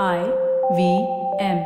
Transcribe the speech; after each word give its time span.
I 0.00 0.20
V 0.76 0.82
M. 1.38 1.58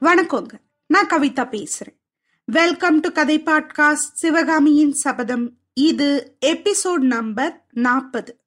வணக்கங்க. 0.00 0.54
நான் 0.86 1.08
கவிதா 1.08 1.44
பேசுறேன். 1.44 1.96
வெல்கம் 2.44 3.00
டு 3.00 3.12
கதை 3.12 3.42
பாட்காஸ்ட் 3.42 4.14
சிவகாமியின் 4.14 4.92
சபதம். 4.92 5.58
இது 5.74 6.36
எபிசோட் 6.46 7.04
நம்பர் 7.16 7.66
நாற்பது. 7.70 8.40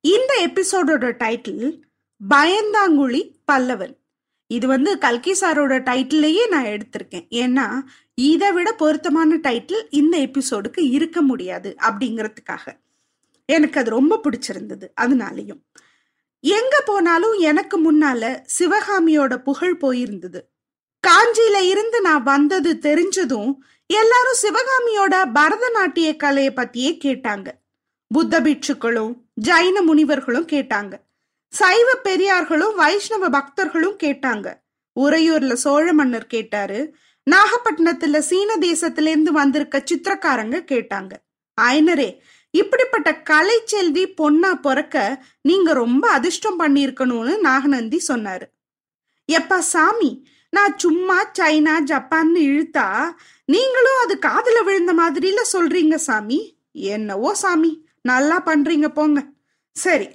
இந்த 0.00 0.50
எபிசோடோட 0.50 1.12
டைட்டில் 1.24 1.80
பயந்தாங்குழி 2.30 3.34
பல்லவன். 3.52 4.00
இது 4.46 4.66
வந்து 4.66 4.98
கல்கி 4.98 5.32
சாரோட 5.32 5.74
டைட்டிலேயே 5.88 6.48
நான் 6.48 6.64
எடுத்திருக்கேன். 6.64 7.26
ஏன்னா 7.30 7.82
இதை 8.14 8.52
விட 8.52 8.72
பொருத்தமான 8.72 9.36
டைட்டில் 9.36 9.86
இந்த 9.90 10.18
எபிசோடுக்கு 10.18 10.80
இருக்க 10.80 11.22
முடியாது 11.22 11.76
அப்படிங்கிறதுக்காக. 11.78 12.78
எனக்கு 13.46 13.80
அது 13.80 13.90
ரொம்ப 13.90 14.20
பிடிச்சிருந்தது 14.22 14.88
அதனாலையும். 14.94 15.64
எங்க 16.40 16.82
போனாலும் 16.84 17.32
எனக்கு 17.32 17.92
முன்னால 17.92 18.44
சிவகாமியோட 18.58 19.36
புகழ் 19.36 19.76
போயிருந்தது. 19.80 20.40
காஞ்சியில 21.06 21.60
இருந்து 21.60 22.00
நான் 22.00 22.22
வந்தது 22.22 22.78
தெரிஞ்சதும் 22.80 23.54
எல்லாரும் 23.86 24.40
சிவகாமியோட 24.42 25.38
பரதநாட்டிய 25.38 26.16
கலையை 26.16 26.52
பத்தியே 26.56 26.98
கேட்டாங்க. 27.04 27.46
புத்த 28.06 28.40
பிட்சுக்களும் 28.40 29.16
ஜைன 29.40 29.82
முனிவர்களும் 29.82 30.46
கேட்டாங்க. 30.46 30.92
சைவ 31.48 31.92
பெரியார்களும் 32.04 32.74
வைஷ்ணவ 32.74 33.28
பக்தர்களும் 33.28 33.96
கேட்டாங்க. 34.02 34.54
உறையூர்ல 35.00 35.52
சோழ 35.52 35.92
மன்னர் 35.92 36.26
கேட்டாரு 36.26 36.94
நாகப்பட்டினத்துல 37.30 38.18
சீன 38.18 38.56
தேசத்துல 38.60 39.06
இருந்து 39.06 39.32
வந்திருக்க 39.32 39.84
சித்திரக்காரங்க 39.90 40.56
கேட்டாங்க. 40.72 41.12
ஐனரே 41.60 42.18
இப்படிப்பட்ட 42.50 43.22
கலை 43.22 43.60
செல்வி 43.64 44.04
பொண்ணா 44.08 44.54
பிறக்க 44.54 45.24
நீங்க 45.42 45.72
ரொம்ப 45.72 46.08
அதிர்ஷ்டம் 46.08 46.60
பண்ணிருக்கணும்னு 46.60 47.38
நாகநந்தி 47.38 48.00
சொன்னாரு. 48.08 48.46
எப்பா 49.32 49.58
சாமி 49.58 50.26
நான் 50.50 50.78
சும்மா 50.78 51.18
சைனா 51.38 51.74
ஜப்பான்னு 51.90 52.40
இழுத்தா 52.48 53.14
நீங்களும் 53.44 54.00
அது 54.02 54.18
காதல 54.18 54.62
விழுந்த 54.62 54.92
மாதிரில 54.94 55.40
சொல்றீங்க 55.52 55.94
சாமி? 55.94 56.58
என்னவோ 56.72 57.34
சாமி 57.34 57.86
நல்லா 58.02 58.42
பண்றீங்க 58.42 58.88
போங்க. 58.88 59.20
சரி 59.76 60.08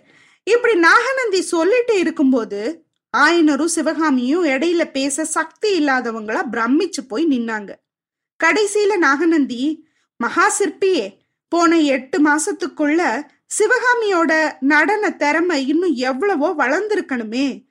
இப்படி 0.44 0.74
நாகநந்தி 0.80 1.42
சொல்லிட்டு 1.42 2.00
இருக்கும்போது 2.00 2.87
ஆயனரும் 3.14 3.74
சிவகாமியும் 3.76 4.46
இடையில 4.46 4.92
பேச 4.92 5.26
சக்தி 5.26 5.70
இல்லாதவங்களா 5.80 6.42
பிரமிச்சு 6.52 7.02
போய் 7.08 7.26
நின்னாங்க. 7.26 7.72
கடைசியில 8.44 8.98
நாகநந்தி 8.98 9.88
மகா 10.18 10.54
சிற்பியே 10.60 11.18
போன 11.48 11.80
எட்டு 11.80 12.18
மாசத்துக்குள்ள 12.22 13.22
சிவகாமியோட 13.58 14.52
நடன 14.60 15.12
திறமை 15.12 15.68
இன்னும் 15.68 15.94
எவ்வளவோ 15.94 16.54
வளர்ந்துருக்கணுமே. 16.58 17.66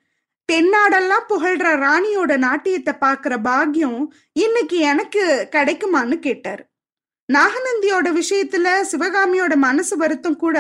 தென்னாடெல்லாம் 0.52 1.28
புகழ்ற 1.28 1.66
ராணியோட 1.84 2.36
நாட்டியத்தை 2.36 2.94
பாக்குற 3.00 3.42
பாக்கியம் 3.42 4.14
இன்னைக்கு 4.32 4.78
எனக்கு 4.78 5.48
கிடைக்குமான்னு 5.52 6.18
கேட்டாரு. 6.18 6.64
நாகநந்தியோட 7.32 8.08
விஷயத்துல 8.20 8.66
சிவகாமியோட 8.92 9.54
மனசு 9.56 9.96
வருத்தம் 9.96 10.36
கூட 10.36 10.58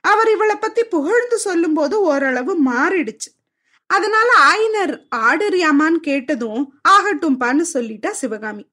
அவர் 0.00 0.30
இவளை 0.30 0.56
பத்தி 0.56 0.84
புகழ்ந்து 0.84 1.38
சொல்லும் 1.38 1.74
போது 1.74 2.00
ஓரளவு 2.00 2.54
மாறிடுச்சு. 2.64 3.30
அதனால 3.86 4.32
ஆயினர் 4.36 5.06
ஆடுறியாமான்னு 5.16 5.96
கேட்டதும் 5.96 6.74
ஆகட்டும்பான்னு 6.88 7.64
சொல்லிட்டா 7.74 8.10
சிவகாமி. 8.10 8.70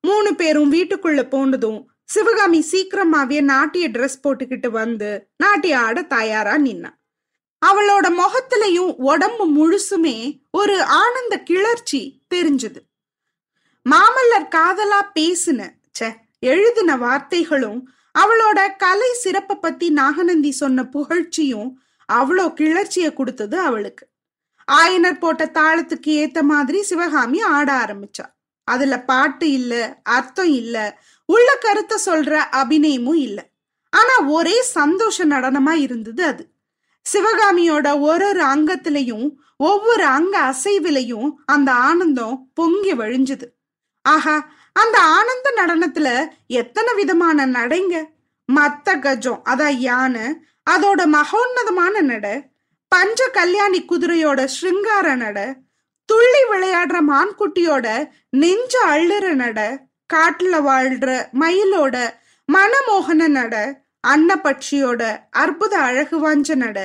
மூணு 0.00 0.34
பேரும் 0.34 0.72
வீட்டுக்குள்ள 0.72 1.28
போனதும் 1.28 1.90
சிவகாமி 2.04 2.64
சீக்கிரமாவே 2.72 3.40
நாட்டிய 3.40 3.88
ட்ரெஸ் 3.88 4.22
போட்டுக்கிட்டு 4.22 4.68
வந்து 4.68 5.30
நாட்டிய 5.36 5.78
ஆட 5.78 6.02
தயாரா 6.02 6.56
நின்னா. 6.56 6.90
அவளோட 7.66 8.20
முகத்திலையும் 8.20 8.94
உடம்பு 8.96 9.44
முழுசுமே 9.48 10.40
ஒரு 10.50 10.82
ஆனந்த 10.82 11.42
கிளர்ச்சி 11.42 12.22
தெரிஞ்சது. 12.34 12.76
மாமல்லர் 13.90 14.48
காதலா 14.50 15.00
பேசின 15.18 15.68
ச்சே 15.98 16.14
எழுதின 16.38 16.96
வார்த்தைகளும் 16.96 17.82
அவளோட 18.18 18.76
கலை 18.76 19.12
சிறப்பை 19.12 19.56
பத்தி 19.56 19.90
நாகநந்தி 19.90 20.50
சொன்ன 20.50 20.82
புகழ்ச்சியும் 20.82 21.74
அவ்வளோ 22.12 22.52
கிளர்ச்சியை 22.52 23.12
கொடுத்தது 23.12 23.58
அவளுக்கு. 23.58 24.09
ஆயனர் 24.72 25.18
போட்ட 25.18 25.44
தாளத்துக்கு 25.54 26.10
ஏத்த 26.22 26.42
மாதிரி 26.42 26.82
சிவகாமி 26.82 27.40
ஆட 27.40 27.72
ஆரம்பிச்சா. 27.72 28.26
அதுல 28.64 29.00
பாட்டு 29.00 29.50
இல்ல 29.50 30.00
அர்த்தம் 30.02 30.52
இல்ல 30.52 31.00
உள்ள 31.24 31.56
கருத்தை 31.60 31.98
சொல்ற 32.06 32.32
அபிநயமும் 32.32 33.16
இல்ல. 33.16 33.50
ஆனா 33.90 34.26
ஒரே 34.26 34.62
சந்தோஷ 34.62 35.26
நடனமா 35.26 35.72
இருந்தது 35.72 36.24
அது. 36.24 36.50
சிவகாமியோட 37.12 38.00
ஒரு 38.00 38.26
ஒரு 38.26 38.42
அங்கத்திலையும் 38.44 39.34
ஒவ்வொரு 39.56 40.04
அங்க 40.04 40.54
அசைவிலையும் 40.54 41.34
அந்த 41.46 41.72
ஆனந்தம் 41.72 42.50
பொங்கி 42.54 42.94
வழிஞ்சுது. 42.94 43.46
ஆஹா 44.02 44.48
அந்த 44.72 45.00
ஆனந்த 45.00 45.48
நடனத்துல 45.56 46.28
எத்தனை 46.46 46.94
விதமான 46.94 47.46
நடைங்க. 47.46 48.04
மத்த 48.48 48.88
கஜம் 48.98 49.40
அதான் 49.44 49.76
யானை 49.78 50.26
அதோட 50.70 51.00
மகோன்னதமான 51.06 52.00
நடை 52.00 52.49
பஞ்ச 52.92 53.28
கல்யாணி 53.28 53.80
குதிரையோட 53.82 54.48
ஸ்ருங்கார 54.54 55.16
நட 55.16 55.38
துள்ளி 56.04 56.42
விளையாடுற 56.50 56.98
மான்குட்டியோட 57.10 57.86
நெஞ்ச 58.30 58.74
அள்ளுற 58.86 59.34
நட 59.34 59.88
காட்டுல 60.14 60.54
வாழ்ற 60.68 61.08
மயிலோட 61.40 61.96
மனமோகன 62.48 63.28
நட 63.28 63.54
அன்னப்பட்சியோட 64.08 65.02
அற்புத 65.30 65.78
அழகு 65.78 66.16
வாஞ்ச 66.24 66.54
நட. 66.54 66.78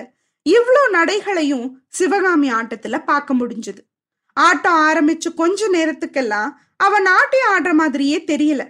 இவ்வளோ 0.45 0.89
நடைகளையும் 0.89 1.85
சிவகாமி 1.87 2.51
ஆட்டத்துல 2.51 3.03
பார்க்க 3.05 3.33
முடிஞ்சது. 3.33 3.81
ஆட்டம் 4.33 4.79
ஆரம்பிச்சு 4.87 5.33
கொஞ்ச 5.33 5.69
நேரத்துக்கெல்லாம் 5.69 6.51
அவ 6.77 6.99
நாட்டியம் 6.99 7.51
ஆடுற 7.55 7.73
மாதிரியே 7.73 8.23
தெரியல. 8.27 8.63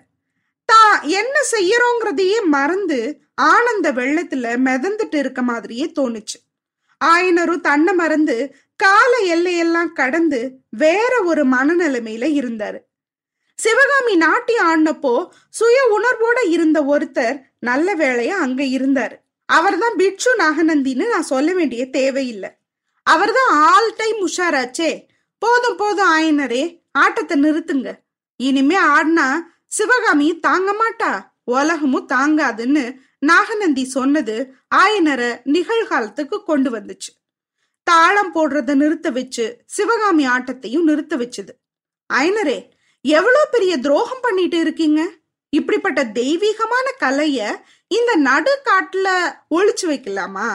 தான் 0.65 1.01
என்ன 1.01 1.35
செய்யறோங்கிறதையே 1.51 2.39
மறந்து 2.45 2.99
ஆனந்த 3.33 3.93
வெள்ளத்துல 3.93 4.55
மிதந்துட்டு 4.67 5.15
இருக்க 5.15 5.41
மாதிரியே 5.41 5.91
தோணுச்சு. 5.99 6.37
ஆயனரும் 7.11 7.61
தன்னை 7.61 7.93
மறந்து 7.93 8.55
கால 8.75 9.11
எல்லையெல்லாம் 9.25 9.93
கடந்து 9.93 10.39
வேற 10.69 11.21
ஒரு 11.23 11.43
மனநிலைமையில 11.47 12.25
இருந்தாரு. 12.39 12.79
சிவகாமி 13.55 14.15
நாட்டி 14.15 14.53
ஆடினப்போ 14.57 15.27
சுய 15.49 15.79
உணர்வோட 15.97 16.49
இருந்த 16.49 16.81
ஒருத்தர் 16.81 17.41
நல்ல 17.59 17.95
வேலையா 17.95 18.37
அங்க 18.45 18.63
இருந்தாரு. 18.63 19.15
அவர்தான் 19.45 19.95
பிட்சு 19.95 20.35
நாகநந்தின்னு 20.35 21.09
நான் 21.09 21.29
சொல்ல 21.33 21.53
வேண்டிய 21.53 21.89
தேவையில்லை. 21.89 22.49
அவர்தான் 23.03 23.49
ஆல் 23.49 23.93
டைம் 23.97 24.27
உஷாராச்சே. 24.27 25.07
போதும் 25.37 25.77
போதும் 25.77 26.11
ஆயனரே 26.17 26.63
ஆட்டத்தை 26.91 27.41
நிறுத்துங்க. 27.41 27.93
இனிமே 28.35 28.77
ஆடினா 28.77 29.39
சிவகாமி 29.67 30.39
தாங்க 30.39 30.71
மாட்டா. 30.73 31.11
உலகமும் 31.43 32.09
தாங்காதுன்னு 32.13 32.93
நாகநந்தி 33.29 33.83
சொன்னது 33.95 34.35
ஆயனரை 34.75 35.31
நிகழ்காலத்துக்கு 35.55 36.37
கொண்டு 36.43 36.69
வந்துச்சு. 36.75 37.11
தாளம் 37.87 38.31
போடுறத 38.35 38.73
நிறுத்த 38.75 39.07
வச்சு 39.09 39.45
சிவகாமி 39.75 40.25
ஆட்டத்தையும் 40.27 40.87
நிறுத்த 40.89 41.15
வச்சுது. 41.17 41.53
ஐனரே 42.09 42.59
எவ்வளோ 43.05 43.41
பெரிய 43.51 43.73
துரோகம் 43.77 44.21
பண்ணிட்டு 44.21 44.59
இருக்கீங்க? 44.59 45.01
இப்படிப்பட்ட 45.53 45.99
தெய்வீகமான 46.19 46.87
கலைய 47.03 47.39
இந்த 47.91 48.11
நடு 48.27 48.53
காட்டுல 48.69 49.07
ஒழிச்சு 49.55 49.85
வைக்கலாமா? 49.91 50.49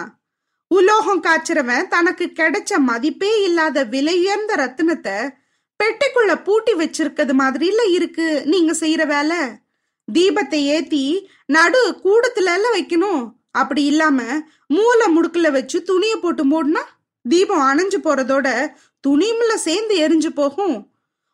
உலோகம் 0.71 1.23
காய்ச்சறவன் 1.23 1.89
தனக்கு 1.89 2.25
கிடைச்ச 2.41 2.79
மதிப்பே 2.89 3.31
இல்லாத 3.43 3.85
விலையுயர்ந்த 3.95 4.53
ரத்தினத்தை 4.63 5.17
பெட்டிக்குள்ள 5.81 6.33
பூட்டி 6.47 6.73
வச்சிருக்கிறது 6.75 7.35
மாதிரில 7.41 7.83
இருக்கு 7.97 8.27
நீங்க 8.45 8.73
செய்யற 8.81 9.05
வேலை. 9.07 9.41
தீபத்தை 10.13 10.61
ஏத்தி 10.77 11.31
நடு 11.47 11.81
கூடத்துல 12.05 12.51
எல்லாம் 12.55 12.75
வைக்கணும். 12.75 13.23
அப்படி 13.51 13.85
இல்லாம 13.85 14.23
மூளை 14.67 15.07
முடுக்குல 15.17 15.51
வச்சு 15.53 15.83
துணியை 15.83 16.17
போட்டு 16.17 16.45
மூடினா 16.45 16.83
தீபம் 17.23 17.65
அணைஞ்சு 17.71 17.99
போறதோட 18.05 18.49
துணிமுல 19.09 19.55
சேர்ந்து 19.55 19.95
எரிஞ்சு 20.09 20.31
போகும். 20.35 20.77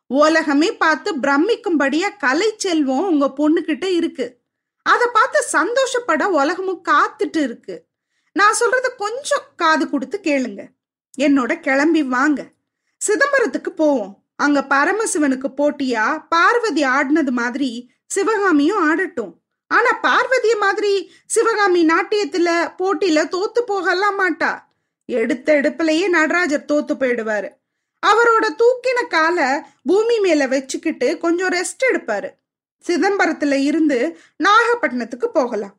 உலகமே 0.07 0.71
பார்த்து 0.71 1.15
பிரமிக்கும்படியா 1.15 2.09
கலை 2.19 2.53
செல்வம் 2.57 3.07
உங்க 3.07 3.25
பொண்ணுகிட்ட 3.37 3.85
இருக்கு. 3.85 4.39
அதை 4.81 5.07
பார்த்து 5.13 5.41
சந்தோஷப்பட 5.41 6.29
உலகமும் 6.29 6.83
காத்துட்டு 6.89 7.41
இருக்கு. 7.43 7.75
நான் 8.33 8.59
சொல்றத 8.59 8.87
கொஞ்சம் 8.97 9.47
காது 9.55 9.89
கொடுத்து 9.89 10.19
கேளுங்க. 10.23 10.63
என்னோட 11.19 11.59
கிளம்பி 11.59 12.03
வாங்க. 12.03 12.41
சிதம்பரத்துக்கு 13.01 13.69
போவோம். 13.69 14.23
அங்க 14.35 14.59
பரமசிவனுக்கு 14.69 15.49
போட்டியா? 15.57 16.05
பார்வதி 16.29 16.83
ஆடினது 16.83 17.29
மாதிரி 17.29 17.91
சிவகாமியும் 18.07 18.81
ஆடட்டும். 18.81 19.33
ஆனா 19.67 19.99
பார்வதிய 20.03 20.57
மாதிரி 20.59 21.11
சிவகாமி 21.25 21.85
நாட்டியத்துல 21.85 22.73
போட்டியில 22.77 23.23
தோத்து 23.25 23.59
போகலாம் 23.59 24.19
மாட்டா. 24.19 24.59
எடுத்த 25.05 25.53
எடுப்புலயே 25.53 26.07
நடராஜர் 26.07 26.65
தோத்து 26.67 26.95
போயிடுவாரு. 26.99 27.49
அவரோட 28.05 28.47
தூக்கின 28.57 29.07
காலை 29.07 29.61
பூமி 29.83 30.19
மேல 30.19 30.47
வச்சுக்கிட்டு 30.47 31.17
கொஞ்சம் 31.17 31.49
ரெஸ்ட் 31.49 31.83
எடுப்பாரு. 31.91 32.29
சிதம்பரத்துல 32.87 33.63
இருந்து 33.63 34.19
நாகப்பட்டினத்துக்கு 34.43 35.25
போகலாம். 35.25 35.75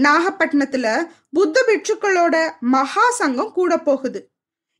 நாகப்பட்டினத்துல 0.00 1.06
புத்த 1.32 1.64
பிட்சுக்களோட 1.66 2.58
மகா 2.60 3.10
சங்கம் 3.10 3.52
கூட 3.52 3.78
போகுது. 3.78 4.30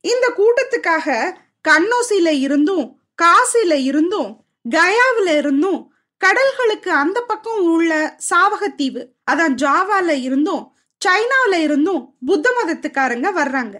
இந்த 0.01 0.33
கூட்டத்துக்காக 0.37 1.35
கண்ணோசில 1.67 2.39
இருந்தும் 2.39 2.99
காசில 3.21 3.73
இருந்தும் 3.73 4.45
கயாவில 4.69 5.37
இருந்தும் 5.37 5.93
கடல்களுக்கு 6.25 6.89
அந்த 6.89 7.21
பக்கம் 7.21 7.63
உள்ள 7.63 8.17
சாவகத்தீவு. 8.29 9.07
அதான் 9.31 9.55
ஜாவால 9.55 10.09
இருந்தும் 10.09 10.75
சைனாவில 11.05 11.53
இருந்தும் 11.53 12.17
புத்த 12.25 12.49
மதத்துக்காரங்க 12.57 13.31
வர்றாங்க. 13.35 13.75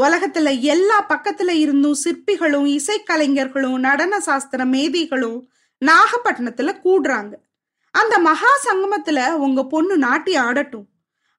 உலகத்துல 0.00 0.60
எல்லா 0.60 1.06
பக்கத்துல 1.06 1.48
இருந்தும் 1.48 1.98
சிற்பிகளும் 2.04 2.80
இசைக்கலைஞர்களும் 2.80 3.78
நடன 3.78 4.20
சாஸ்திர 4.20 4.64
மேதைகளும் 4.64 5.50
நாகப்பட்டினத்துல 5.86 6.80
கூடுறாங்க. 6.84 7.32
அந்த 7.90 8.18
மகா 8.18 8.46
சங்கமத்துல 8.64 9.32
உங்க 9.32 9.64
பொண்ணு 9.64 9.96
நாட்டி 9.96 10.36
ஆடட்டும். 10.36 10.84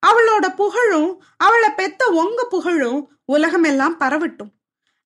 அவளோட 0.06 0.54
புகழும் 0.54 1.24
அவளை 1.36 1.70
பெத்த 1.70 2.06
உங்க 2.06 2.46
புகழும் 2.50 3.12
உலகமெல்லாம் 3.24 3.98
பரவட்டும். 4.00 4.52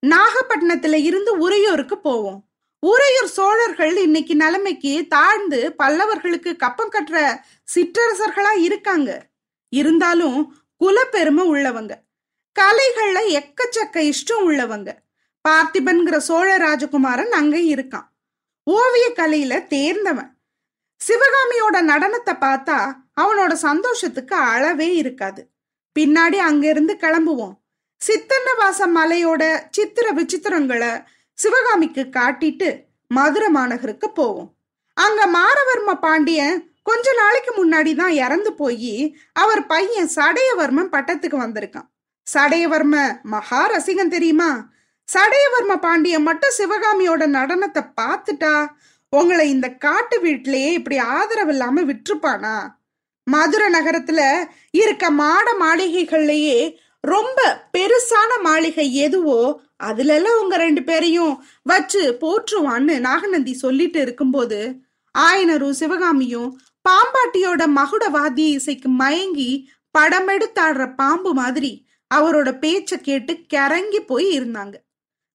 நாகப்பட்டினத்துல 0.06 0.94
இருந்து 0.94 1.38
உரையோருக்கு 1.38 1.98
போவோம். 1.98 2.45
உறையூர் 2.81 3.28
சோழர்கள் 3.28 3.96
இன்னைக்கு 3.96 4.37
நிலைமைக்கு 4.37 5.06
தாழ்ந்து 5.08 5.75
பல்லவர்களுக்கு 5.78 6.56
கப்பம் 6.56 6.93
கட்டுற 6.93 7.40
சிற்றரசர்களா 7.75 8.58
இருக்காங்க. 8.58 9.26
இருந்தாலும் 9.69 10.56
குலப்பெருமை 10.84 11.46
உள்ளவங்க. 11.46 11.94
கலைகள்ல 12.61 13.19
எக்கச்சக்க 13.38 14.12
இஷ்டம் 14.12 14.44
உள்ளவங்க. 14.44 14.93
பார்த்திபன்கிற 15.49 16.17
சோழ 16.17 16.58
ராஜகுமாரன் 16.58 17.28
அங்க 17.28 17.56
இருக்கான். 17.56 18.06
ஓவிய 18.62 19.12
கலையில 19.14 19.67
தேர்ந்தவன். 19.67 20.38
சிவகாமியோட 21.08 21.76
நடனத்தை 21.76 22.37
பார்த்தா 22.40 22.94
அவனோட 23.20 23.52
சந்தோஷத்துக்கு 23.52 24.37
அளவே 24.37 24.94
இருக்காது. 24.94 25.50
பின்னாடி 25.99 26.37
அங்கிருந்து 26.37 26.94
கிளம்புவோம். 26.94 27.55
சித்தன்னவாச 28.06 28.87
மலையோட 28.94 29.67
சித்திர 29.70 30.12
விசித்திரங்களை 30.12 31.05
சிவகாமிக்கு 31.38 32.02
காட்டிட்டு 32.18 32.68
மதுரை 33.10 33.48
மாநகருக்கு 33.56 34.08
போவோம். 34.20 34.48
அங்க 34.96 35.22
மாரவர்ம 35.36 35.90
பாண்டியன் 36.06 36.56
கொஞ்ச 36.88 37.06
நாளைக்கு 37.20 37.52
முன்னாடி 37.58 37.92
தான் 38.00 38.14
இறந்து 38.24 38.50
போய் 38.60 38.94
அவர் 39.42 39.62
பையன் 39.72 40.10
சடையவர்மன் 40.16 40.92
பட்டத்துக்கு 40.94 41.38
வந்திருக்கான். 41.44 41.88
சடையவர்ம 42.26 42.94
மகா 43.34 43.62
ரசிகன் 43.72 44.14
தெரியுமா? 44.14 44.50
சடையவர்ம 45.08 45.74
பாண்டியன் 45.86 46.26
மட்டும் 46.28 46.56
சிவகாமியோட 46.58 47.22
நடனத்தை 47.38 47.82
பார்த்துட்டா 48.00 48.54
உங்களை 49.12 49.44
இந்த 49.50 49.68
காட்டு 49.84 50.16
வீட்டிலேயே 50.24 50.70
இப்படி 50.78 50.96
ஆதரவு 51.18 51.52
இல்லாம 51.54 51.82
விட்டுருப்பானா? 51.90 52.56
மதுரை 53.26 53.68
நகரத்துல 53.76 54.20
இருக்க 54.80 55.04
மாட 55.20 55.46
மாளிகைகள்லயே 55.62 56.58
ரொம்ப 57.04 57.40
பெருசான 57.74 58.30
மாளிகை 58.48 58.86
எதுவோ 59.06 59.40
அதுலெல்லாம் 59.84 60.40
உங்க 60.43 60.56
ரெண்டு 60.56 60.82
பேரையும் 60.82 61.44
வச்சு 61.62 62.19
போற்றுவான்னு 62.20 62.99
நாகநந்தி 62.99 63.55
சொல்லிட்டு 63.55 64.00
இருக்கும்போது 64.00 64.75
ஆயனரும் 65.19 65.70
சிவகாமியும் 65.70 66.61
பாம்பாட்டியோட 66.88 67.62
மகுட 67.76 68.11
வாத்திய 68.11 68.49
இசைக்கு 68.49 68.88
மயங்கி 68.88 69.70
படமெடுத்தாடுற 69.99 70.94
பாம்பு 70.94 71.34
மாதிரி 71.34 71.87
அவரோட 72.14 72.49
பேச்ச 72.58 72.96
கேட்டு 72.96 73.32
கரங்கி 73.55 74.00
போய் 74.06 74.40
இருந்தாங்க. 74.40 74.75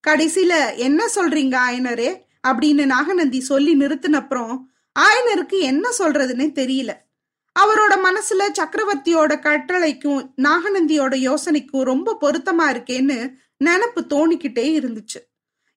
கடைசியில 0.07 0.75
என்ன 0.75 1.05
சொல்றீங்க 1.15 1.55
ஆயனரே? 1.69 2.17
அப்படின்னு 2.47 2.85
நாகநந்தி 2.85 3.39
சொல்லி 3.41 3.75
நிறுத்தினப்புறம் 3.75 4.57
ஆயனருக்கு 4.99 5.59
என்ன 5.59 5.89
சொல்றதுன்னே 5.99 6.47
தெரியல. 6.59 6.91
அவரோட 7.59 7.93
மனசுல 8.03 8.43
சக்கரவர்த்தியோட 8.59 9.39
கட்டளைக்கும் 9.39 10.33
நாகநந்தியோட 10.41 11.15
யோசனைக்கும் 11.15 11.81
ரொம்ப 11.81 12.17
பொருத்தமா 12.21 12.65
இருக்கேன்னு 12.69 13.33
நினப்பு 13.65 14.01
தோணிக்கிட்டே 14.13 14.65
இருந்துச்சு. 14.79 15.19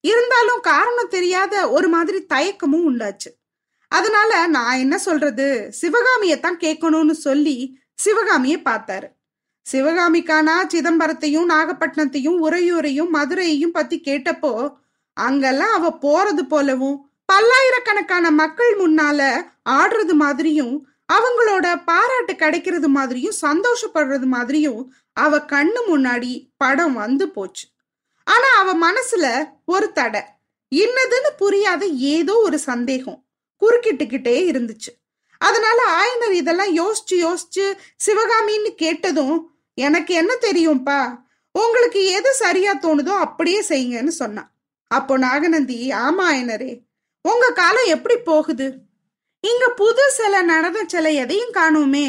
இருந்தாலும் 0.04 0.60
காரணம் 0.62 1.10
தெரியாத 1.10 1.70
ஒரு 1.70 1.88
மாதிரி 1.88 2.26
தயக்கமும் 2.34 2.86
உண்டாச்சு 2.90 3.30
அதனால 3.88 4.46
நான் 4.46 4.78
என்ன 4.78 4.98
சொல்றது? 4.98 5.70
சிவகாமியத்தான் 5.80 6.56
கேட்கணும்னு 6.60 7.10
சொல்லி 7.10 7.56
சிவகாமியை 7.94 8.58
பார்த்தாரு. 8.64 9.08
சிவகாமிக்கானா 9.66 10.54
சிதம்பரத்தையும் 10.74 11.50
நாகப்பட்டினத்தையும் 11.50 12.38
உறையூரையும் 12.46 13.12
மதுரையையும் 13.12 13.76
பத்தி 13.76 14.00
கேட்டப்போ 14.04 14.52
அங்கெல்லாம் 15.16 15.74
அவ 15.74 15.90
போறது 16.00 16.42
போலவும் 16.48 16.98
பல்லாயிரக்கணக்கான 17.32 18.30
மக்கள் 18.30 18.72
முன்னால 18.78 19.20
ஆடுறது 19.70 20.14
மாதிரியும் 20.14 20.74
அவங்களோட 21.12 21.66
பாராட்டு 21.84 22.34
கிடைக்கிறது 22.36 22.88
மாதிரியும் 22.88 23.38
சந்தோஷப்படுறது 23.42 24.26
மாதிரியும் 24.26 24.94
அவ 25.12 25.38
கண்ணு 25.38 25.80
முன்னாடி 25.88 26.32
படம் 26.56 26.94
வந்து 26.94 27.28
போச்சு. 27.28 27.66
ஆனா 28.26 28.48
அவ 28.60 28.70
மனசுல 28.86 29.26
ஒரு 29.64 29.92
தடை. 29.92 30.22
இன்னதுன்னு 30.72 31.30
புரியாத 31.36 31.86
ஏதோ 31.86 32.34
ஒரு 32.36 32.58
சந்தேகம் 32.58 33.20
குறுக்கிட்டுக்கிட்டே 33.62 34.36
இருந்துச்சு. 34.52 34.90
அதனால 35.40 35.78
ஆயனர் 36.00 36.32
இதெல்லாம் 36.32 36.72
யோசிச்சு 36.76 37.16
யோசிச்சு 37.26 37.64
சிவகாமின்னு 38.06 38.70
கேட்டதும் 38.76 39.36
எனக்கு 39.78 40.14
என்ன 40.14 40.32
தெரியும்ப்பா 40.40 41.00
உங்களுக்கு 41.54 42.00
எது 42.10 42.34
சரியா 42.34 42.72
தோணுதோ 42.74 43.14
அப்படியே 43.18 43.60
செய்யுங்கன்னு 43.68 44.14
சொன்னான் 44.22 44.50
அப்போ 44.90 45.18
நாகநந்தி 45.18 45.78
ஆமா 45.92 46.24
ஆயனரே 46.32 46.72
உங்க 47.24 47.46
காலம் 47.52 47.86
எப்படி 47.86 48.16
போகுது? 48.16 48.66
இங்க 49.44 49.64
புது 49.74 50.04
சிலை 50.10 50.42
நடந்த 50.42 50.80
சிலை 50.86 51.14
எதையும் 51.14 51.52
காணோமே. 51.52 52.08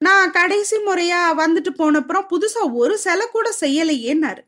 நான் 0.00 0.30
கடைசி 0.30 0.76
முறையா 0.76 1.20
வந்துட்டு 1.42 1.70
போனப்புறம் 1.78 2.28
புதுசா 2.30 2.62
ஒரு 2.72 2.98
சிலை 2.98 3.26
கூட 3.32 3.48
செய்யலையேன்னாரு. 3.60 4.42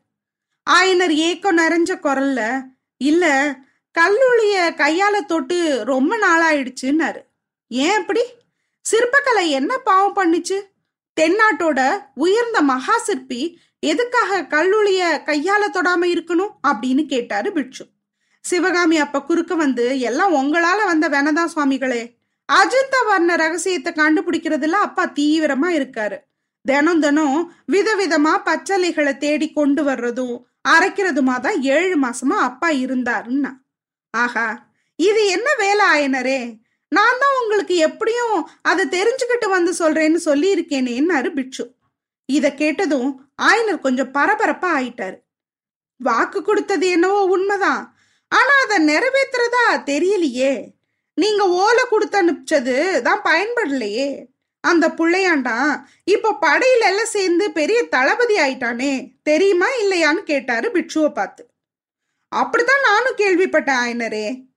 ஆயனர் 0.69 1.13
ஏக்கம் 1.13 1.57
நிறைஞ்ச 1.57 1.91
குரல்ல 2.03 2.65
இல்ல 2.97 3.55
கல்லூலிய 3.99 4.73
கையால 4.75 5.25
தொட்டு 5.25 5.83
ரொம்ப 5.85 6.17
நாளாயிடுச்சுன்னாரு. 6.17 7.21
ஏன் 7.67 7.97
அப்படி 7.97 8.21
சிற்பக்கலை 8.91 9.47
என்ன 9.47 9.77
பாவம் 9.77 10.15
பண்ணுச்சு? 10.15 10.61
தென்னாட்டோட 11.21 11.99
உயர்ந்த 12.15 12.61
மகா 12.61 12.97
சிற்பி 12.97 13.59
எதுக்காக 13.79 14.41
கல்லூலிய 14.41 15.21
கையால 15.25 15.63
தொடாம 15.73 16.03
இருக்கணும்? 16.05 16.51
அப்படின்னு 16.67 17.05
கேட்டாரு 17.05 17.51
பிட்சு. 17.51 17.85
சிவகாமி 18.41 18.97
அப்ப 18.97 19.21
குறுக்க 19.21 19.55
வந்து 19.55 19.99
எல்லாம் 19.99 20.35
உங்களால 20.35 20.85
வந்த 20.85 21.09
வெனதா 21.09 21.45
சுவாமிகளே. 21.55 22.17
அஜந்த 22.53 23.05
வர்ண 23.05 23.35
ரகசியத்தை 23.35 23.93
கண்டுபிடிக்கிறதுல 23.93 24.71
அப்பா 24.71 25.05
தீவிரமா 25.05 25.69
இருக்காரு. 25.69 26.17
தினம் 26.61 26.99
தினம் 26.99 27.53
விதவிதமா 27.71 28.33
பச்சலைகளை 28.45 29.17
தேடி 29.17 29.53
கொண்டு 29.53 29.83
வர்றதும் 29.83 30.48
அரைக்கிறதுமா 30.65 31.35
தான் 31.39 31.59
ஏழு 31.75 31.95
மாசமா 32.05 32.37
அப்பா 32.49 32.69
இருந்தாருன்னா. 32.83 33.51
ஆஹா 34.13 34.47
இது 34.99 35.21
என்ன 35.35 35.49
வேலை 35.63 35.83
ஆயனரே? 35.95 36.41
நான் 36.91 37.19
தான் 37.23 37.37
உங்களுக்கு 37.41 37.75
எப்படியும் 37.87 38.37
அதை 38.69 38.83
தெரிஞ்சுக்கிட்டு 38.97 39.47
வந்து 39.49 39.71
சொல்றேன்னு 39.81 40.19
சொல்லி 40.29 40.47
இருக்கேனேன்னாரு 40.55 41.29
பிட்சு 41.37 41.65
இத 42.29 42.45
கேட்டதும் 42.61 43.09
ஆயனர் 43.49 43.85
கொஞ்சம் 43.85 44.13
பரபரப்பா 44.17 44.69
ஆயிட்டாரு. 44.79 45.17
வாக்கு 45.99 46.39
கொடுத்தது 46.41 46.87
என்னவோ 46.95 47.21
உண்மைதான் 47.35 47.83
ஆனா 48.31 48.53
அதை 48.63 48.77
நிறைவேத்துறதா 48.91 49.63
தெரியலையே. 49.91 50.53
நீங்க 51.17 51.43
ஓலை 51.63 51.83
கொடுத்து 51.89 52.17
அனுப்பிச்சது 52.21 52.75
தான் 53.07 53.21
பயன்படலையே. 53.29 54.09
அந்த 54.63 54.89
புள்ளையாண்டான் 54.89 55.81
இப்ப 56.03 56.37
படையில 56.41 56.87
எல்லாம் 56.87 57.05
சேர்ந்து 57.05 57.51
பெரிய 57.51 57.83
தளபதி 57.83 58.35
ஆயிட்டானே 58.35 59.13
தெரியுமா 59.23 59.65
இல்லையான்னு 59.83 60.23
கேட்டாரு 60.23 60.71
பிட்சுவை 60.73 61.13
பார்த்து. 61.13 61.49
அப்படித்தான் 62.27 62.85
நானும் 62.85 63.17
கேள்விப்பட்டேன் 63.17 63.79
ஆயனரே. 63.85 64.47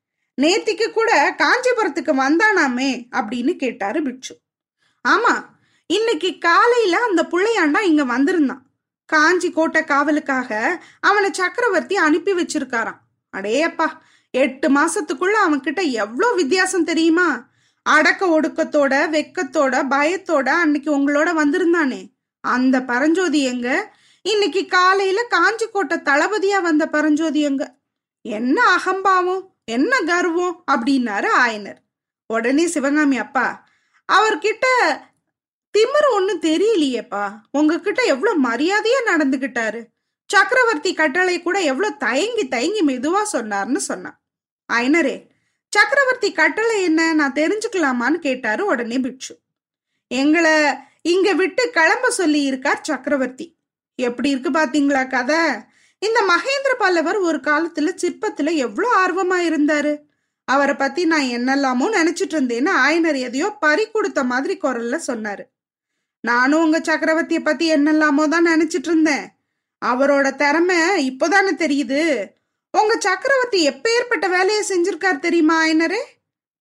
நேத்திக்கு 0.41 0.91
கூட 0.93 1.35
காஞ்சிபுரத்துக்கு 1.39 2.13
வந்தானாமே 2.25 2.91
அப்படின்னு 3.11 3.57
கேட்டாரு 3.57 4.03
பிட்சு. 4.03 4.39
ஆமா 5.09 5.35
இன்னைக்கு 5.87 6.39
காலையில 6.39 7.03
அந்த 7.03 7.23
புள்ளையாண்டா 7.23 7.81
இங்க 7.81 8.05
வந்திருந்தான். 8.05 8.67
காஞ்சி 9.07 9.51
கோட்டை 9.51 9.83
காவலுக்காக 9.83 10.51
அவனை 11.01 11.33
சக்கரவர்த்தி 11.33 11.97
அனுப்பி 11.97 12.33
வச்சிருக்காராம். 12.33 13.01
அடேயப்பா 13.37 13.89
எட்டு 14.31 14.69
மாசத்துக்குள்ள 14.69 15.37
அவன்கிட்ட 15.47 15.91
எவ்வளோ 15.91 16.33
வித்தியாசம் 16.33 16.85
தெரியுமா? 16.85 17.51
அடக்க 17.83 18.41
ஒடுக்கத்தோட 18.41 18.95
வெக்கத்தோட 19.11 19.75
பயத்தோட 19.91 20.49
அன்னைக்கு 20.49 20.99
உங்களோட 20.99 21.29
வந்திருந்தானே. 21.41 22.09
அந்த 22.41 22.83
பரஞ்சோதி 22.83 23.43
எங்க? 23.43 23.95
இன்னைக்கு 24.23 24.67
காலையில 24.67 25.27
காஞ்சிக்கோட்டை 25.31 25.97
தளபதியா 25.97 26.63
வந்த 26.63 26.89
பரஞ்சோதி 26.89 27.41
எங்க? 27.41 27.75
என்ன 28.21 28.75
அகம்பாவம் 28.75 29.55
என்ன 29.65 30.01
கர்வம் 30.01 30.65
அப்படின்னாரு 30.73 31.29
ஆயனர். 31.47 31.77
உடனே 32.27 32.67
சிவகாமி 32.67 33.19
அப்பா 33.19 33.69
அவர்கிட்ட 34.13 34.67
திமிரு 35.79 36.09
ஒன்றும் 36.13 36.41
தெரியலையேப்பா. 36.41 37.33
உங்ககிட்ட 37.51 38.03
எவ்வளவு 38.03 38.45
மரியாதையா 38.45 39.09
நடந்துகிட்டாரு. 39.09 39.85
சக்கரவர்த்தி 40.33 40.95
கட்டளை 40.95 41.43
கூட 41.43 41.61
எவ்வளவு 41.61 41.97
தயங்கி 41.97 42.49
தயங்கி 42.49 42.85
மெதுவா 42.85 43.23
சொன்னார்னு 43.33 43.77
சொன்னான். 43.77 44.23
ஐனரே 44.73 45.31
சக்கரவர்த்தி 45.73 46.33
கட்டளை 46.33 46.83
என்ன? 46.83 47.15
நான் 47.15 47.33
தெரிஞ்சுக்கலாமான்னு 47.33 48.19
கேட்டாரு 48.19 48.67
உடனே 48.67 48.99
பிட்சு 48.99 49.35
எங்களை 50.11 50.55
இங்க 51.03 51.33
விட்டு 51.33 51.71
கிளம்ப 51.71 52.11
சொல்லி 52.11 52.41
இருக்கார் 52.43 52.81
சக்கரவர்த்தி. 52.83 53.47
எப்படி 53.99 54.31
இருக்கு 54.31 54.51
பாத்தீங்களா 54.51 55.09
கதை? 55.09 55.43
இந்த 55.99 56.19
மகேந்திர 56.29 56.73
பல்லவர் 56.79 57.17
ஒரு 57.17 57.39
காலத்துல 57.39 57.91
சிற்பத்துல 58.03 58.55
எவ்வளோ 58.57 58.89
ஆர்வமா 59.03 59.39
இருந்தாரு? 59.51 59.93
அவரை 60.45 60.75
பத்தி 60.75 61.05
நான் 61.05 61.33
என்னெல்லாமோ 61.39 61.87
நினைச்சிட்டு 61.99 62.37
இருந்தேன்னு 62.37 62.71
ஆயனர் 62.87 63.19
எதையோ 63.19 63.49
பறி 63.61 63.85
கொடுத்த 63.87 64.25
மாதிரி 64.25 64.59
குரல்ல 64.63 64.97
சொன்னாரு. 65.07 65.45
நானும் 66.21 66.63
உங்க 66.63 66.79
சக்கரவர்த்திய 66.79 67.41
பத்தி 67.45 67.75
என்னெல்லாமோ 67.75 68.29
தான் 68.29 68.47
நினைச்சிட்டு 68.47 68.91
இருந்தேன். 68.91 69.27
அவரோட 69.83 70.27
திறமை 70.35 70.79
இப்போதானே 71.11 71.53
தெரியுது. 71.65 72.03
உங்க 72.75 72.97
சக்கரவர்த்தி 72.99 73.69
எப்பேற்பட்ட 73.69 74.29
வேலையை 74.29 74.63
செஞ்சிருக்கார் 74.69 75.19
தெரியுமா 75.19 75.67
என்னரே? 75.67 76.03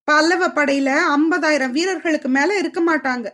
பல்லவ 0.04 0.48
படையில 0.48 0.90
ஐம்பதாயிரம் 1.18 1.72
வீரர்களுக்கு 1.72 2.30
மேல 2.30 2.58
இருக்க 2.58 2.80
மாட்டாங்க. 2.82 3.28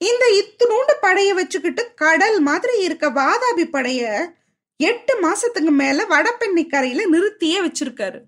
இந்த 0.00 0.24
இத்தினூண்டு 0.40 0.94
படைய 1.02 1.34
வச்சுக்கிட்டு 1.34 1.94
கடல் 1.94 2.40
மாதிரி 2.40 2.82
இருக்க 2.82 3.10
வாதாபி 3.10 3.64
படைய 3.72 4.30
எட்டு 4.76 5.14
மாசத்துக்கு 5.20 5.72
மேல 5.72 6.04
வடபெண்ணை 6.04 6.66
கரையில 6.66 7.04
நிறுத்தியே 7.08 7.58
வச்சிருக்காரு. 7.66 8.20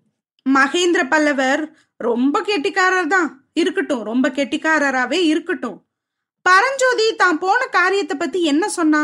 மகேந்திர 0.47 1.09
பல்லவர் 1.09 1.63
ரொம்ப 1.97 2.41
கெட்டிக்காரர் 2.41 3.07
தான். 3.07 3.51
இருக்கட்டும் 3.53 4.03
ரொம்ப 4.03 4.29
கெட்டிக்காரராவே 4.29 5.21
இருக்கட்டும். 5.33 5.79
பரஞ்சோதி 6.43 7.17
தான் 7.17 7.39
போன 7.39 7.67
காரியத்தை 7.67 8.17
பத்தி 8.17 8.43
என்ன 8.45 8.69
சொன்னா? 8.69 9.03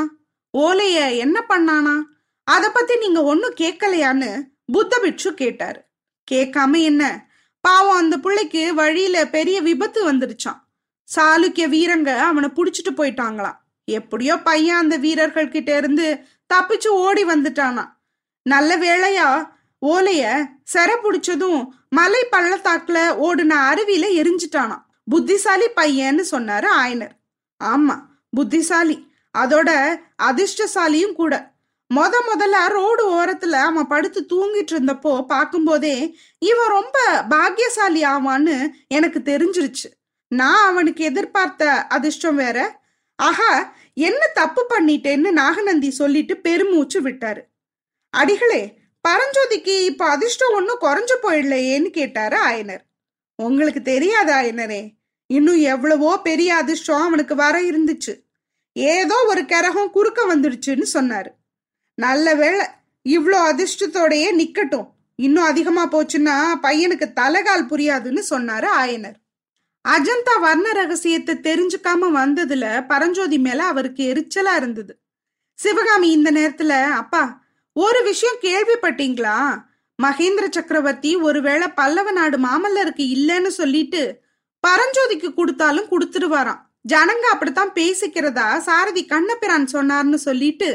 ஓலைய 0.59 1.17
என்ன 1.17 1.45
பண்ணானா? 1.49 1.97
அத 2.45 2.71
பத்தி 2.71 2.97
நீங்க 2.99 3.23
ஒன்னும் 3.23 3.59
கேட்கலையான்னு 3.61 4.31
புத்த 4.73 4.99
பிட்சு 4.99 5.35
கேட்டார். 5.35 5.91
கேட்காம 6.31 6.83
என்ன? 6.83 7.29
பாவம் 7.61 7.97
அந்த 7.97 8.19
பிள்ளைக்கு 8.19 8.75
வழியில 8.75 9.29
பெரிய 9.29 9.61
விபத்து 9.61 10.13
வந்துருச்சான் 10.13 10.61
சாளுக்கிய 11.17 11.67
வீரங்க 11.69 12.19
அவனை 12.19 12.49
புடிச்சிட்டு 12.49 12.91
போயிட்டாங்களாம். 12.91 13.59
எப்படியோ 13.85 14.37
பையன் 14.37 14.77
அந்த 14.77 14.97
வீரர்கள் 14.97 15.49
கிட்ட 15.49 15.77
இருந்து 15.77 16.25
தப்பிச்சு 16.55 16.87
ஓடி 16.87 17.25
வந்துட்டானா 17.25 17.85
நல்ல 18.43 18.79
வேளையா 18.79 19.51
ஓலைய 19.87 20.47
செர 20.73 20.91
புடிச்சதும் 21.03 21.69
மலை 21.89 22.21
பள்ளத்தாக்குல 22.33 22.99
ஓடுன 23.27 23.55
அருவியில 23.71 24.07
எரிஞ்சிட்டானாம். 24.21 24.85
புத்திசாலி 25.05 25.65
பையன்னு 25.77 26.25
சொன்னாரு 26.31 26.69
ஆயனர். 26.83 27.15
ஆமா 27.65 27.97
புத்திசாலி. 28.31 29.13
அதோட 29.39 29.71
அதிர்ஷ்டசாலியும் 30.23 31.13
கூட. 31.13 31.53
முத 31.95 32.15
முதல்ல 32.27 32.69
ரோடு 32.69 33.05
ஓரத்துல 33.15 33.51
அவன் 33.51 33.87
படுத்து 33.87 34.21
தூங்கிட்டு 34.33 34.73
இருந்தப்போ 34.73 35.27
பார்க்கும்போதே 35.27 36.19
இவன் 36.39 36.69
ரொம்ப 36.69 36.99
பாக்கியசாலி 37.29 38.03
ஆவான்னு 38.03 38.69
எனக்கு 38.89 39.21
தெரிஞ்சிருச்சு. 39.25 39.89
நான் 40.29 40.65
அவனுக்கு 40.65 41.05
எதிர்பார்த்த 41.05 41.87
அதிர்ஷ்டம் 41.87 42.37
வேற. 42.37 42.59
ஆஹா 43.15 43.75
என்ன 43.95 44.27
தப்பு 44.35 44.67
பண்ணிட்டேன்னு 44.71 45.31
நாகநந்தி 45.31 45.91
சொல்லிட்டு 45.91 46.37
பெருமூச்சு 46.37 47.01
விட்டாரு. 47.03 47.43
அடிகளே 48.11 48.79
பரஞ்சோதிக்கு 49.09 49.75
இப்ப 49.81 50.07
அதிர்ஷ்டம் 50.07 50.55
ஒன்றும் 50.55 50.81
குறைஞ்சு 50.81 51.17
போயிடலையேன்னு 51.23 51.91
கேட்டாரு 51.91 52.37
ஆயனர். 52.47 52.83
உங்களுக்கு 53.39 53.83
தெரியாது 53.83 54.33
ஆயனரே? 54.33 54.83
இன்னும் 55.27 55.61
எவ்வளவோ 55.61 56.21
பெரிய 56.23 56.55
அதிர்ஷ்டம் 56.55 57.03
அவனுக்கு 57.03 57.35
வர 57.35 57.61
இருந்துச்சு. 57.61 58.15
ஏதோ 58.73 59.25
ஒரு 59.29 59.41
கரகம் 59.41 59.91
குறுக்க 59.91 60.37
வந்துடுச்சுன்னு 60.37 60.87
சொன்னாரு. 60.95 61.31
நல்ல 62.05 62.35
வேளை 62.35 62.65
இவ்வளோ 63.09 63.39
அதிர்ஷ்டத்தோடையே 63.51 64.29
நிக்கட்டும். 64.41 64.89
இன்னும் 65.19 65.49
அதிகமா 65.53 65.85
போச்சுன்னா 65.87 66.37
பையனுக்கு 66.63 67.07
தலைகால் 67.21 67.71
புரியாதுன்னு 67.71 68.23
சொன்னாரு 68.31 68.69
ஆயனர். 68.83 69.19
அஜந்தா 69.85 70.35
வர்ண 70.41 70.73
ரகசியத்தை 70.73 71.35
தெரிஞ்சுக்காம 71.47 72.09
வந்ததுல 72.15 72.65
பரஞ்சோதி 72.87 73.39
மேல 73.39 73.61
அவருக்கு 73.65 74.03
எரிச்சலா 74.13 74.55
இருந்தது. 74.57 74.93
சிவகாமி 75.59 76.09
இந்த 76.11 76.31
நேரத்துல 76.33 76.73
அப்பா 77.03 77.23
ஒரு 77.77 78.01
விஷயம் 78.03 78.39
கேள்விப்பட்டீங்களா? 78.43 79.37
மகேந்திர 79.99 80.47
சக்கரவர்த்தி 80.51 81.11
ஒருவேளை 81.27 81.67
பல்லவ 81.69 82.11
நாடு 82.11 82.37
மாமல்லருக்கு 82.39 83.05
இல்லைன்னு 83.17 83.51
சொல்லிட்டு 83.61 84.03
பரஞ்சோதிக்கு 84.65 85.29
கொடுத்தாலும் 85.35 85.91
கொடுத்துருவாராம். 85.91 86.63
ஜனங்க 86.89 87.27
அப்படித்தான் 87.35 87.73
பேசிக்கிறதா? 87.75 88.49
சாரதி 88.59 89.03
கண்ணபிரான் 89.05 89.67
சொன்னார்னு 89.73 90.19
சொல்லிட்டு 90.29 90.71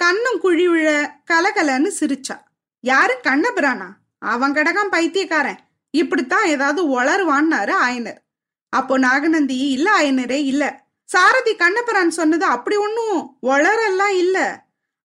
கண்ணும் 0.00 0.38
குழி 0.40 0.68
விழ 0.68 0.88
கலகலன்னு 1.30 1.90
சிரிச்சா. 2.00 2.36
யாரு? 2.84 3.14
கண்ணபிரானா? 3.22 3.88
அவன் 4.18 4.52
கடகம் 4.52 4.90
பைத்தியக்காரன். 4.90 5.60
இப்படித்தான் 5.94 6.46
ஏதாவது 6.46 6.80
உளருவான்னாரு 6.94 7.74
ஆயனர். 7.86 8.20
அப்போ 8.68 8.98
நாகநந்தி 8.98 9.56
இல்ல 9.70 9.86
ஆயனரே 10.00 10.40
இல்ல. 10.44 10.64
சாரதி 11.04 11.56
கண்ணபிரான் 11.56 12.10
சொன்னது 12.10 12.44
அப்படி 12.44 12.76
ஒன்னும் 12.76 13.38
உளரெல்லாம் 13.42 14.14
இல்ல. 14.14 14.38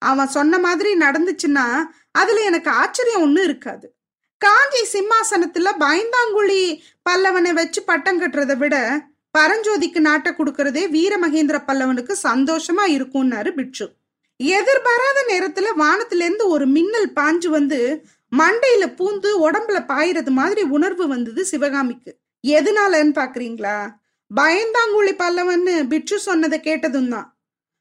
அவன் 0.01 0.27
சொன்ன 0.27 0.59
மாதிரி 0.59 0.97
நடந்துச்சுன்னா 0.97 1.65
அதுல 2.11 2.41
எனக்கு 2.41 2.69
ஆச்சரியம் 2.71 3.21
ஒன்றும் 3.21 3.43
இருக்காது. 3.43 3.87
காஞ்சி 4.41 4.81
சிம்மாசனத்துல 4.93 5.67
பயந்தாங்குழி 5.79 6.79
பல்லவனை 7.09 7.53
வச்சு 7.53 7.83
பட்டம் 7.83 8.21
கட்டுறதை 8.21 8.57
விட 8.57 8.75
பரஞ்சோதிக்கு 9.37 9.99
நாட்டை 9.99 10.31
கொடுக்கறதே 10.31 10.83
வீரமகேந்திர 10.95 11.57
பல்லவனுக்கு 11.67 12.13
சந்தோஷமா 12.23 12.83
இருக்கும்னாரு 12.87 13.51
பிட்சு 13.51 13.85
எதிர்பாராத 14.39 15.19
நேரத்துல 15.27 15.67
வானத்துல 15.77 16.23
இருந்து 16.23 16.47
ஒரு 16.47 16.67
மின்னல் 16.67 17.11
பாஞ்சு 17.15 17.47
வந்து 17.47 18.05
மண்டையில 18.31 18.85
பூந்து 18.97 19.29
உடம்புல 19.49 19.77
பாயிறது 19.87 20.29
மாதிரி 20.29 20.61
உணர்வு 20.61 21.07
வந்தது 21.07 21.45
சிவகாமிக்கு. 21.45 22.17
எதனாலன்னு 22.47 23.13
பாக்குறீங்களா? 23.19 23.77
பயந்தாங்குழி 24.31 25.13
பல்லவன்னு 25.17 25.87
பிட்சு 25.87 26.19
சொன்னதை 26.19 26.59
கேட்டதும் 26.59 27.09
தான். 27.09 27.37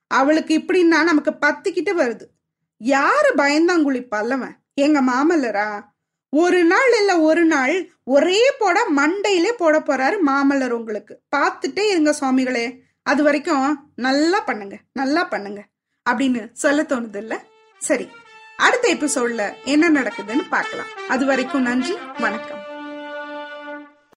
அவளுக்கு 0.06 0.58
இப்படின்னா 0.58 1.00
நமக்கு 1.02 1.34
பத்து 1.34 1.72
கிட்ட 1.72 1.92
வருது. 1.94 2.26
யாரு 2.78 3.34
பயந்தாங்குழி 3.36 4.06
பல்லவன்? 4.10 4.54
எங்க 4.74 5.02
மாமல்லரா? 5.02 5.68
ஒரு 6.32 6.64
நாள் 6.64 6.92
இல்ல 6.98 7.20
ஒரு 7.20 7.44
நாள் 7.44 7.90
ஒரே 8.04 8.52
போட 8.58 8.78
மண்டையிலே 8.96 9.52
போட 9.56 9.78
போறாரு 9.78 10.16
மாமல்லர் 10.26 10.70
உங்களுக்கு. 10.70 11.20
பார்த்துட்டே 11.36 11.90
இருங்க 11.90 12.12
சுவாமிகளே. 12.20 12.80
அது 13.02 13.22
வரைக்கும் 13.22 13.92
நல்லா 13.96 14.40
பண்ணுங்க 14.40 14.78
நல்லா 14.92 15.24
பண்ணுங்க. 15.24 15.60
அப்படின்னு 16.10 16.52
சொல்ல 16.52 16.82
தோணுது 16.82 17.16
இல்ல 17.16 17.44
சரி 17.78 18.08
அடுத்த 18.56 18.94
எபிசோட்ல 18.94 19.54
என்ன 19.64 20.00
நடக்குதுன்னு 20.00 20.48
பார்க்கலாம். 20.50 20.86
அது 21.08 21.26
வரைக்கும் 21.26 21.62
நன்றி 21.62 21.94
வணக்கம். 22.20 22.63